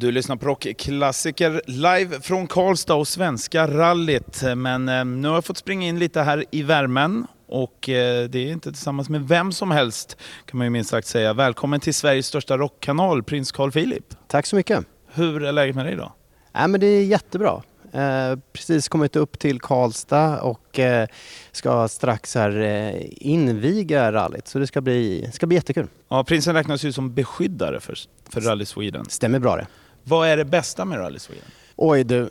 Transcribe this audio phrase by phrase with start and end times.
[0.00, 4.42] Du lyssnar på rockklassiker live från Karlstad och Svenska rallyt.
[4.56, 8.38] Men eh, nu har jag fått springa in lite här i värmen och eh, det
[8.38, 11.32] är inte tillsammans med vem som helst kan man ju minst sagt säga.
[11.32, 14.04] Välkommen till Sveriges största rockkanal, prins Carl Philip.
[14.26, 14.84] Tack så mycket.
[15.14, 16.12] Hur är läget med dig idag?
[16.54, 17.62] Äh, men det är jättebra.
[17.92, 21.08] Eh, precis kommit upp till Karlstad och eh,
[21.52, 25.86] ska strax här eh, inviga rallyt så det ska bli, ska bli jättekul.
[26.08, 27.94] Ja, prinsen räknas ju som beskyddare för,
[28.28, 29.04] för Rally Sweden.
[29.08, 29.66] Stämmer bra det.
[30.08, 31.44] Vad är det bästa med Rally Sweden?
[31.76, 32.26] Oj du, eh,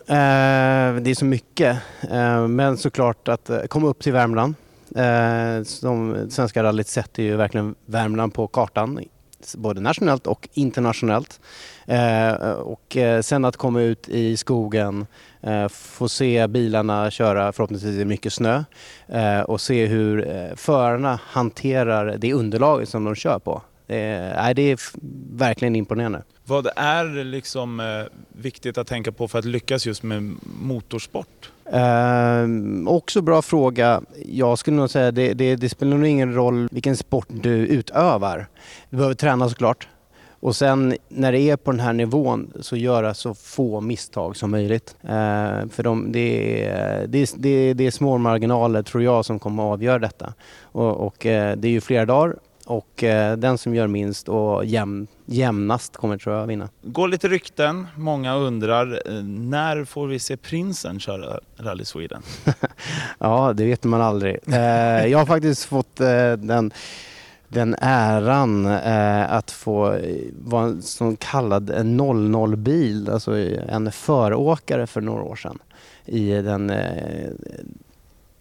[0.95, 1.77] det är så mycket.
[2.11, 4.55] Eh, men såklart att eh, komma upp till Värmland.
[4.95, 8.99] Eh, som Svenska rallyt sätter ju verkligen Värmland på kartan.
[9.55, 11.39] Både nationellt och internationellt.
[11.85, 15.05] Eh, och eh, sen att komma ut i skogen,
[15.41, 18.63] eh, få se bilarna köra förhoppningsvis i mycket snö
[19.07, 23.61] eh, och se hur eh, förarna hanterar det underlaget som de kör på.
[23.87, 24.79] Är, det är
[25.37, 26.23] verkligen imponerande.
[26.45, 27.85] Vad är liksom eh,
[28.41, 31.51] viktigt att tänka på för att lyckas just med motorsport?
[31.71, 34.01] Ehm, också bra fråga.
[34.25, 38.47] Jag skulle nog säga det, det, det spelar nog ingen roll vilken sport du utövar.
[38.89, 39.87] Du behöver träna såklart.
[40.39, 44.51] Och sen när det är på den här nivån så göra så få misstag som
[44.51, 44.95] möjligt.
[45.03, 49.25] Ehm, för de, det, är, det, är, det, är, det är små marginaler tror jag
[49.25, 50.33] som kommer att avgöra detta.
[50.61, 52.35] Och, och eh, det är ju flera dagar
[52.67, 56.69] och eh, den som gör minst och jämn, jämnast kommer tror jag vinna.
[56.81, 62.21] går lite rykten, många undrar eh, när får vi se prinsen köra Rally Sweden?
[63.19, 64.37] Ja, det vet man aldrig.
[64.47, 66.71] Eh, jag har faktiskt fått eh, den,
[67.47, 73.37] den äran eh, att få eh, vara en så kallad en 00-bil, alltså
[73.69, 75.59] en föråkare för några år sedan
[76.05, 77.29] i den, eh,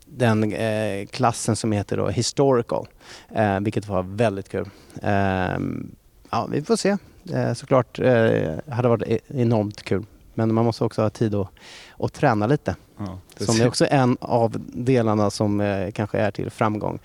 [0.07, 2.87] den eh, klassen som heter då Historical,
[3.35, 4.69] eh, vilket var väldigt kul.
[5.03, 5.59] Eh,
[6.31, 6.97] ja, vi får se.
[7.33, 11.49] Eh, såklart eh, hade varit e- enormt kul, men man måste också ha tid att,
[11.99, 12.77] att träna lite.
[12.99, 16.99] Ja, det Som är också en av delarna som eh, kanske är till framgång.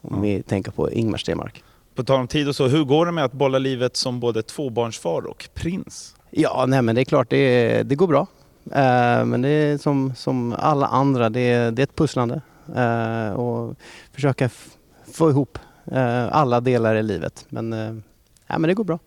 [0.00, 0.20] Om Ja.
[0.20, 1.62] vi tänker på Ingmar Stenmark.
[1.94, 4.42] På tal om tid och så, hur går det med att bolla livet som både
[4.42, 6.14] tvåbarnsfar och prins?
[6.30, 8.26] Ja, nej men det är klart det, det går bra.
[8.72, 12.40] Eh, men det är som, som alla andra, det är, det är ett pusslande.
[12.76, 13.74] Eh, och
[14.12, 14.50] försöka
[15.12, 15.58] få ihop
[15.92, 17.46] eh, alla delar i livet.
[17.48, 17.72] Men,
[18.46, 18.98] ja, men det går bra.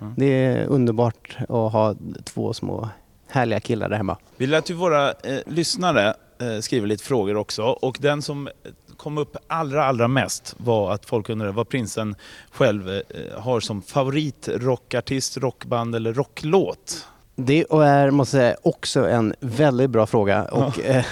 [0.00, 0.14] Mm.
[0.16, 2.88] Det är underbart att ha två små
[3.28, 4.16] härliga killar där hemma.
[4.36, 8.48] Vi lät ju våra eh, lyssnare eh, skriva lite frågor också och den som
[8.96, 12.14] kom upp allra, allra mest var att folk undrade vad prinsen
[12.50, 13.02] själv eh,
[13.36, 17.06] har som favoritrockartist, rockband eller rocklåt.
[17.40, 21.04] Det är måste säga, också en väldigt bra fråga och eh,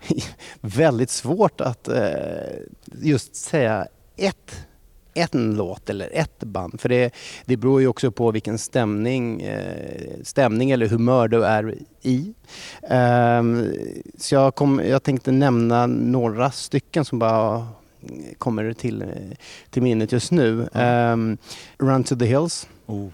[0.60, 2.08] väldigt svårt att eh,
[3.02, 3.86] just säga
[4.16, 4.66] ett,
[5.14, 6.80] en låt eller ett band.
[6.80, 7.14] För det,
[7.44, 12.34] det beror ju också på vilken stämning, eh, stämning eller humör du är i.
[12.82, 13.72] Ehm,
[14.18, 17.68] så jag, kom, jag tänkte nämna några stycken som bara
[18.38, 19.04] kommer till,
[19.70, 20.68] till minnet just nu.
[20.74, 21.38] Ehm,
[21.78, 23.08] Run to the Hills, Oh,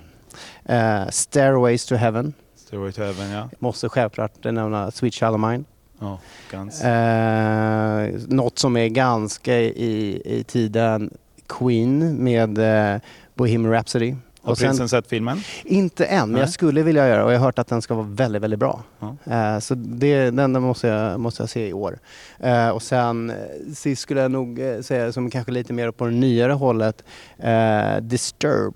[0.65, 2.34] eh, Stairways to Heaven,
[2.70, 3.48] Stairway to Heaven, ja.
[3.58, 5.64] Måste självklart nämna Sweet Child Mine.
[6.00, 6.19] ja
[6.50, 6.84] Guns.
[6.84, 11.10] Eh, något som är ganska i, i tiden
[11.47, 12.59] Queen med
[12.94, 13.00] eh,
[13.34, 14.14] Bohemian Rhapsody.
[14.42, 15.41] Har Och sen, prinsen sett filmen?
[15.64, 16.41] inte än, men Nej.
[16.41, 18.82] jag skulle vilja göra och jag har hört att den ska vara väldigt, väldigt bra.
[19.00, 19.16] Ja.
[19.34, 21.98] Eh, så det, den den måste jag, måste jag se i år.
[22.38, 23.36] Eh, och sen eh,
[23.75, 27.04] sist skulle jag nog säga, som kanske lite mer på det nyare hållet,
[27.38, 28.75] eh, Disturbed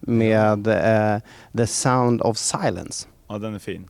[0.00, 0.64] med
[1.56, 3.06] The Sound of Silence.
[3.32, 3.88] Ja, den är fin.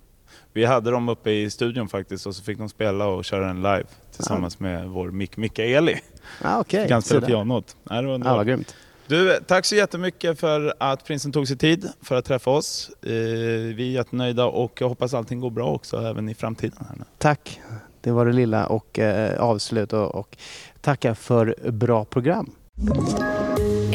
[0.52, 3.56] Vi hade dem uppe i studion faktiskt och så fick de spela och köra den
[3.56, 3.84] live
[4.16, 6.00] tillsammans med vår Mick Mikaeli.
[6.42, 6.82] Ah, okay.
[6.82, 7.76] Fick han spela pianot.
[7.84, 8.36] Ja, det var Ja, underbart.
[8.36, 8.74] vad grymt.
[9.06, 12.90] Du, tack så jättemycket för att prinsen tog sig tid för att träffa oss.
[13.02, 13.10] Eh,
[13.74, 16.78] vi är jättenöjda och jag hoppas allting går bra också även i framtiden.
[16.88, 17.04] Här nu.
[17.18, 17.60] Tack.
[18.00, 20.36] Det var det lilla och eh, avslut och, och
[20.80, 22.50] tacka för bra program.